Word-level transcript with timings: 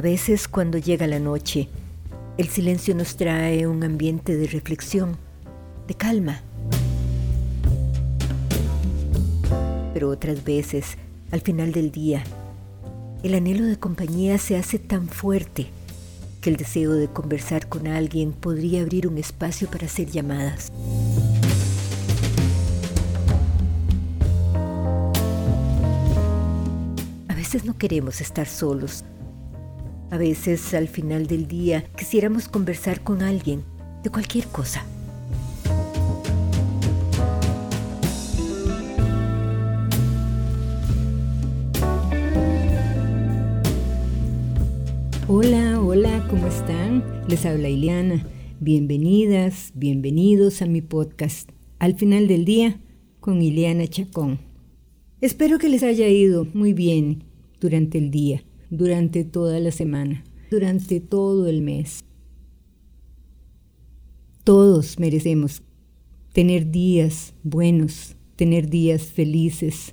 A 0.00 0.02
veces 0.02 0.48
cuando 0.48 0.78
llega 0.78 1.06
la 1.06 1.18
noche, 1.18 1.68
el 2.38 2.48
silencio 2.48 2.94
nos 2.94 3.16
trae 3.16 3.66
un 3.66 3.84
ambiente 3.84 4.34
de 4.34 4.46
reflexión, 4.46 5.18
de 5.86 5.94
calma. 5.94 6.40
Pero 9.92 10.08
otras 10.08 10.42
veces, 10.42 10.96
al 11.30 11.42
final 11.42 11.72
del 11.72 11.90
día, 11.90 12.24
el 13.22 13.34
anhelo 13.34 13.66
de 13.66 13.78
compañía 13.78 14.38
se 14.38 14.56
hace 14.56 14.78
tan 14.78 15.06
fuerte 15.06 15.66
que 16.40 16.48
el 16.48 16.56
deseo 16.56 16.94
de 16.94 17.08
conversar 17.08 17.68
con 17.68 17.86
alguien 17.86 18.32
podría 18.32 18.80
abrir 18.80 19.06
un 19.06 19.18
espacio 19.18 19.68
para 19.68 19.84
hacer 19.84 20.08
llamadas. 20.08 20.72
A 27.28 27.34
veces 27.34 27.66
no 27.66 27.76
queremos 27.76 28.22
estar 28.22 28.46
solos. 28.46 29.04
A 30.10 30.18
veces 30.18 30.74
al 30.74 30.88
final 30.88 31.28
del 31.28 31.46
día 31.46 31.84
quisiéramos 31.96 32.48
conversar 32.48 33.02
con 33.02 33.22
alguien 33.22 33.62
de 34.02 34.10
cualquier 34.10 34.44
cosa. 34.46 34.84
Hola, 45.28 45.80
hola, 45.80 46.26
¿cómo 46.28 46.48
están? 46.48 47.04
Les 47.28 47.46
habla 47.46 47.68
Ileana. 47.68 48.26
Bienvenidas, 48.58 49.70
bienvenidos 49.76 50.60
a 50.60 50.66
mi 50.66 50.82
podcast 50.82 51.50
Al 51.78 51.94
final 51.94 52.26
del 52.26 52.44
día 52.44 52.80
con 53.20 53.40
Ileana 53.40 53.86
Chacón. 53.86 54.40
Espero 55.20 55.58
que 55.60 55.68
les 55.68 55.84
haya 55.84 56.08
ido 56.08 56.48
muy 56.52 56.72
bien 56.72 57.22
durante 57.60 57.98
el 57.98 58.10
día, 58.10 58.42
durante 58.70 59.24
toda 59.24 59.60
la 59.60 59.70
semana, 59.70 60.24
durante 60.50 61.00
todo 61.00 61.48
el 61.48 61.60
mes. 61.60 62.02
Todos 64.44 64.98
merecemos 64.98 65.62
tener 66.32 66.70
días 66.70 67.34
buenos, 67.42 68.16
tener 68.36 68.70
días 68.70 69.02
felices. 69.02 69.92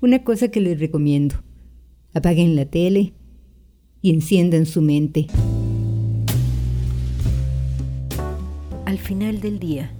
Una 0.00 0.24
cosa 0.24 0.48
que 0.48 0.60
les 0.60 0.80
recomiendo, 0.80 1.34
apaguen 2.14 2.56
la 2.56 2.64
tele, 2.64 3.12
y 4.02 4.10
enciendan 4.10 4.66
su 4.66 4.80
mente. 4.80 5.26
Al 8.86 8.98
final 8.98 9.40
del 9.40 9.58
día. 9.58 9.94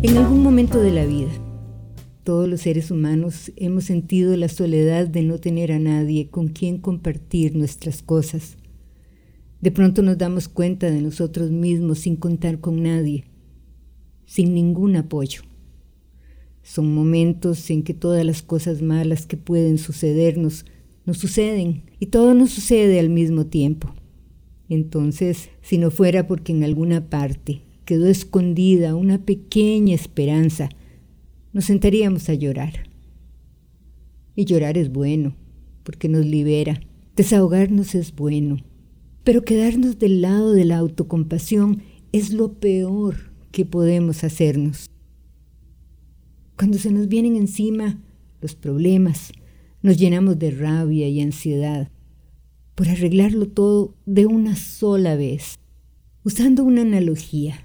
En 0.00 0.16
algún 0.16 0.44
momento 0.44 0.80
de 0.80 0.92
la 0.92 1.04
vida, 1.04 1.30
todos 2.22 2.48
los 2.48 2.60
seres 2.60 2.92
humanos 2.92 3.50
hemos 3.56 3.82
sentido 3.82 4.36
la 4.36 4.48
soledad 4.48 5.08
de 5.08 5.22
no 5.22 5.38
tener 5.38 5.72
a 5.72 5.80
nadie 5.80 6.28
con 6.28 6.46
quien 6.46 6.78
compartir 6.78 7.56
nuestras 7.56 8.00
cosas. 8.00 8.58
De 9.60 9.72
pronto 9.72 10.02
nos 10.02 10.16
damos 10.16 10.46
cuenta 10.46 10.88
de 10.88 11.02
nosotros 11.02 11.50
mismos 11.50 11.98
sin 11.98 12.14
contar 12.14 12.60
con 12.60 12.80
nadie, 12.80 13.24
sin 14.24 14.54
ningún 14.54 14.94
apoyo. 14.94 15.42
Son 16.62 16.94
momentos 16.94 17.68
en 17.68 17.82
que 17.82 17.92
todas 17.92 18.24
las 18.24 18.40
cosas 18.40 18.80
malas 18.80 19.26
que 19.26 19.36
pueden 19.36 19.78
sucedernos 19.78 20.64
nos 21.06 21.18
suceden 21.18 21.82
y 21.98 22.06
todo 22.06 22.34
nos 22.34 22.50
sucede 22.50 23.00
al 23.00 23.10
mismo 23.10 23.46
tiempo. 23.46 23.92
Entonces, 24.68 25.50
si 25.60 25.76
no 25.76 25.90
fuera 25.90 26.28
porque 26.28 26.52
en 26.52 26.62
alguna 26.62 27.10
parte 27.10 27.62
quedó 27.88 28.06
escondida 28.06 28.94
una 28.94 29.24
pequeña 29.24 29.94
esperanza, 29.94 30.68
nos 31.54 31.64
sentaríamos 31.64 32.28
a 32.28 32.34
llorar. 32.34 32.86
Y 34.36 34.44
llorar 34.44 34.76
es 34.76 34.92
bueno, 34.92 35.34
porque 35.84 36.06
nos 36.06 36.26
libera. 36.26 36.82
Desahogarnos 37.16 37.94
es 37.94 38.14
bueno. 38.14 38.58
Pero 39.24 39.42
quedarnos 39.42 39.98
del 39.98 40.20
lado 40.20 40.52
de 40.52 40.66
la 40.66 40.76
autocompasión 40.76 41.80
es 42.12 42.30
lo 42.30 42.60
peor 42.60 43.32
que 43.52 43.64
podemos 43.64 44.22
hacernos. 44.22 44.90
Cuando 46.58 46.76
se 46.76 46.92
nos 46.92 47.08
vienen 47.08 47.36
encima 47.36 48.02
los 48.42 48.54
problemas, 48.54 49.32
nos 49.80 49.96
llenamos 49.96 50.38
de 50.38 50.50
rabia 50.50 51.08
y 51.08 51.22
ansiedad 51.22 51.90
por 52.74 52.90
arreglarlo 52.90 53.48
todo 53.48 53.94
de 54.04 54.26
una 54.26 54.56
sola 54.56 55.16
vez. 55.16 55.58
Usando 56.22 56.64
una 56.64 56.82
analogía, 56.82 57.64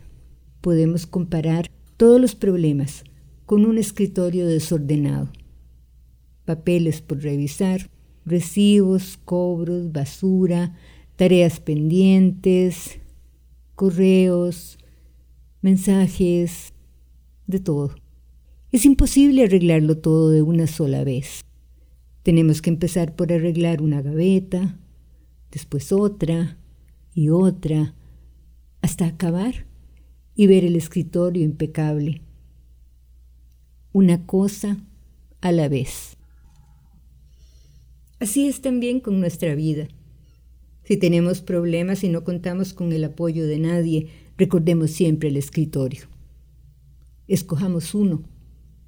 podemos 0.64 1.06
comparar 1.06 1.70
todos 1.98 2.22
los 2.22 2.36
problemas 2.36 3.04
con 3.46 3.66
un 3.66 3.78
escritorio 3.78 4.48
desordenado. 4.48 5.30
Papeles 6.46 7.02
por 7.02 7.22
revisar, 7.22 7.90
recibos, 8.26 9.20
cobros, 9.26 9.92
basura, 9.92 10.74
tareas 11.18 11.60
pendientes, 11.60 12.98
correos, 13.76 14.78
mensajes, 15.62 16.74
de 17.46 17.60
todo. 17.60 17.96
Es 18.72 18.86
imposible 18.86 19.44
arreglarlo 19.44 19.98
todo 19.98 20.30
de 20.30 20.42
una 20.44 20.68
sola 20.68 21.04
vez. 21.04 21.42
Tenemos 22.24 22.62
que 22.62 22.70
empezar 22.70 23.18
por 23.18 23.34
arreglar 23.34 23.82
una 23.82 24.02
gaveta, 24.02 24.80
después 25.52 25.92
otra 25.92 26.58
y 27.14 27.28
otra, 27.28 27.96
hasta 28.82 29.06
acabar 29.06 29.73
y 30.36 30.48
ver 30.48 30.64
el 30.64 30.76
escritorio 30.76 31.44
impecable. 31.44 32.22
Una 33.92 34.26
cosa 34.26 34.78
a 35.42 35.52
la 35.52 35.68
vez. 35.70 36.18
Así 38.20 38.48
es 38.48 38.62
también 38.62 39.00
con 39.00 39.20
nuestra 39.20 39.54
vida. 39.54 39.88
Si 40.84 40.98
tenemos 40.98 41.42
problemas 41.42 42.04
y 42.04 42.10
no 42.10 42.24
contamos 42.24 42.74
con 42.74 42.92
el 42.92 43.04
apoyo 43.04 43.46
de 43.46 43.60
nadie, 43.60 44.08
recordemos 44.38 44.92
siempre 44.92 45.30
el 45.30 45.38
escritorio. 45.38 46.06
Escojamos 47.28 47.94
uno 47.94 48.24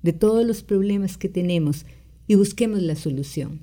de 0.02 0.14
todos 0.14 0.46
los 0.46 0.62
problemas 0.62 1.18
que 1.18 1.30
tenemos 1.30 1.86
y 2.28 2.36
busquemos 2.36 2.82
la 2.82 2.96
solución. 2.96 3.62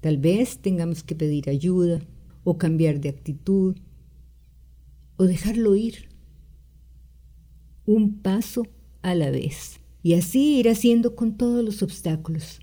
Tal 0.00 0.18
vez 0.18 0.58
tengamos 0.58 1.02
que 1.02 1.14
pedir 1.14 1.48
ayuda 1.48 2.00
o 2.44 2.58
cambiar 2.58 3.00
de 3.00 3.08
actitud 3.08 3.76
o 5.16 5.24
dejarlo 5.24 5.74
ir. 5.74 6.08
Un 7.86 8.18
paso 8.18 8.66
a 9.02 9.14
la 9.14 9.30
vez. 9.30 9.80
Y 10.02 10.14
así 10.14 10.58
ir 10.58 10.68
haciendo 10.68 11.16
con 11.16 11.36
todos 11.36 11.64
los 11.64 11.82
obstáculos. 11.82 12.60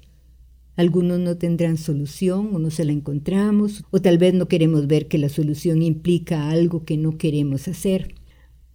Algunos 0.76 1.20
no 1.20 1.38
tendrán 1.38 1.78
solución 1.78 2.50
o 2.54 2.60
no 2.60 2.72
se 2.72 2.84
la 2.84 2.92
encontramos, 2.92 3.84
o 3.92 4.02
tal 4.02 4.18
vez 4.18 4.34
no 4.34 4.48
queremos 4.48 4.88
ver 4.88 5.08
que 5.08 5.18
la 5.18 5.30
solución 5.30 5.82
implica 5.82 6.50
algo 6.50 6.84
que 6.84 6.98
no 6.98 7.18
queremos 7.18 7.68
hacer. 7.68 8.16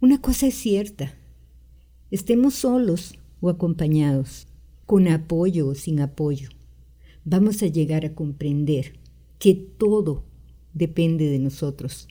Una 0.01 0.21
cosa 0.21 0.47
es 0.47 0.55
cierta, 0.55 1.13
estemos 2.09 2.55
solos 2.55 3.15
o 3.41 3.49
acompañados, 3.49 4.47
con 4.85 5.07
apoyo 5.07 5.67
o 5.67 5.75
sin 5.75 5.99
apoyo, 5.99 6.49
vamos 7.25 7.61
a 7.63 7.67
llegar 7.67 8.05
a 8.05 8.15
comprender 8.15 8.93
que 9.37 9.53
todo 9.53 10.23
depende 10.73 11.29
de 11.29 11.39
nosotros, 11.39 12.07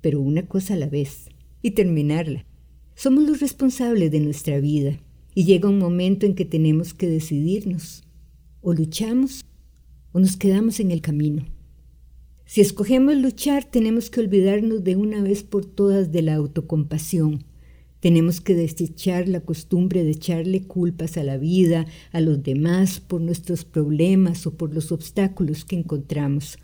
pero 0.00 0.20
una 0.20 0.46
cosa 0.46 0.74
a 0.74 0.76
la 0.76 0.88
vez, 0.88 1.30
y 1.62 1.70
terminarla. 1.70 2.44
Somos 2.94 3.24
los 3.24 3.40
responsables 3.40 4.10
de 4.10 4.20
nuestra 4.20 4.60
vida 4.60 4.98
y 5.34 5.44
llega 5.44 5.68
un 5.68 5.78
momento 5.78 6.26
en 6.26 6.34
que 6.34 6.44
tenemos 6.44 6.94
que 6.94 7.08
decidirnos. 7.08 8.04
O 8.60 8.72
luchamos 8.72 9.44
o 10.12 10.20
nos 10.20 10.36
quedamos 10.36 10.80
en 10.80 10.90
el 10.90 11.00
camino. 11.00 11.44
Si 12.46 12.60
escogemos 12.60 13.16
luchar, 13.16 13.64
tenemos 13.64 14.10
que 14.10 14.20
olvidarnos 14.20 14.84
de 14.84 14.96
una 14.96 15.22
vez 15.22 15.42
por 15.42 15.64
todas 15.64 16.12
de 16.12 16.22
la 16.22 16.34
autocompasión 16.34 17.44
tenemos 18.04 18.42
que 18.42 18.54
desechar 18.54 19.30
la 19.30 19.40
costumbre 19.40 20.04
de 20.04 20.10
echarle 20.10 20.64
culpas 20.64 21.16
a 21.16 21.24
la 21.24 21.38
vida, 21.38 21.86
a 22.12 22.20
los 22.20 22.42
demás, 22.42 23.00
por 23.00 23.22
nuestros 23.22 23.64
problemas 23.64 24.46
o 24.46 24.58
por 24.58 24.74
los 24.74 24.92
obstáculos 24.92 25.64
que 25.64 25.76
encontramos. 25.76 26.58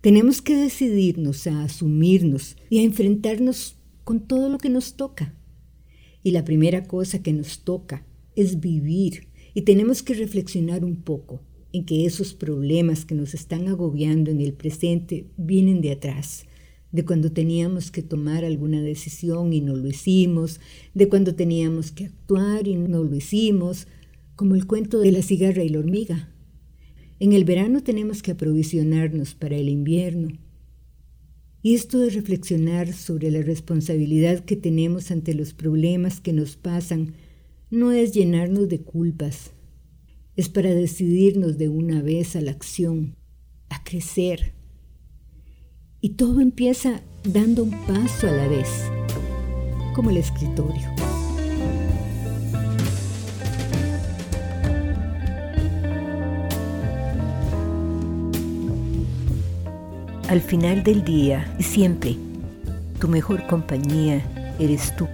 Tenemos 0.00 0.42
que 0.42 0.56
decidirnos 0.56 1.46
a 1.46 1.62
asumirnos 1.62 2.56
y 2.70 2.80
a 2.80 2.82
enfrentarnos 2.82 3.76
con 4.02 4.18
todo 4.18 4.48
lo 4.48 4.58
que 4.58 4.68
nos 4.68 4.94
toca. 4.94 5.32
Y 6.22 6.32
la 6.32 6.44
primera 6.44 6.84
cosa 6.84 7.22
que 7.22 7.32
nos 7.32 7.60
toca 7.60 8.04
es 8.36 8.60
vivir 8.60 9.28
y 9.54 9.62
tenemos 9.62 10.02
que 10.02 10.14
reflexionar 10.14 10.84
un 10.84 10.96
poco 10.96 11.40
en 11.72 11.84
que 11.84 12.04
esos 12.04 12.34
problemas 12.34 13.04
que 13.04 13.14
nos 13.14 13.34
están 13.34 13.68
agobiando 13.68 14.30
en 14.30 14.40
el 14.40 14.52
presente 14.52 15.26
vienen 15.36 15.80
de 15.80 15.92
atrás 15.92 16.46
de 16.92 17.04
cuando 17.04 17.30
teníamos 17.30 17.90
que 17.90 18.02
tomar 18.02 18.44
alguna 18.44 18.80
decisión 18.82 19.52
y 19.52 19.60
no 19.60 19.76
lo 19.76 19.88
hicimos, 19.88 20.60
de 20.94 21.08
cuando 21.08 21.34
teníamos 21.34 21.92
que 21.92 22.06
actuar 22.06 22.66
y 22.66 22.74
no 22.74 23.04
lo 23.04 23.14
hicimos, 23.14 23.86
como 24.34 24.54
el 24.54 24.66
cuento 24.66 24.98
de 24.98 25.12
la 25.12 25.22
cigarra 25.22 25.62
y 25.62 25.68
la 25.68 25.78
hormiga. 25.78 26.32
En 27.20 27.32
el 27.32 27.44
verano 27.44 27.82
tenemos 27.82 28.22
que 28.22 28.32
aprovisionarnos 28.32 29.34
para 29.34 29.56
el 29.56 29.68
invierno. 29.68 30.30
Y 31.62 31.74
esto 31.74 31.98
de 31.98 32.10
reflexionar 32.10 32.92
sobre 32.92 33.30
la 33.30 33.42
responsabilidad 33.42 34.44
que 34.44 34.56
tenemos 34.56 35.10
ante 35.10 35.34
los 35.34 35.52
problemas 35.52 36.20
que 36.20 36.32
nos 36.32 36.56
pasan 36.56 37.14
no 37.70 37.92
es 37.92 38.12
llenarnos 38.12 38.68
de 38.68 38.80
culpas, 38.80 39.50
es 40.36 40.48
para 40.48 40.74
decidirnos 40.74 41.58
de 41.58 41.68
una 41.68 42.02
vez 42.02 42.34
a 42.34 42.40
la 42.40 42.50
acción, 42.50 43.14
a 43.68 43.84
crecer. 43.84 44.54
Y 46.00 46.10
todo 46.10 46.40
empieza 46.40 47.02
dando 47.24 47.64
un 47.64 47.72
paso 47.86 48.26
a 48.26 48.32
la 48.32 48.48
vez, 48.48 48.68
como 49.94 50.10
el 50.10 50.16
escritorio. 50.16 51.09
Al 60.30 60.40
final 60.40 60.84
del 60.84 61.02
día. 61.02 61.44
Y 61.58 61.64
siempre, 61.64 62.14
tu 63.00 63.08
mejor 63.08 63.48
compañía 63.48 64.22
eres 64.60 64.94
tú 64.94 65.08